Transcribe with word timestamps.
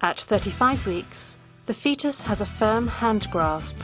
At 0.00 0.20
35 0.20 0.86
weeks, 0.86 1.38
the 1.66 1.74
fetus 1.74 2.22
has 2.22 2.40
a 2.40 2.46
firm 2.46 2.86
hand 2.86 3.26
grasp. 3.32 3.76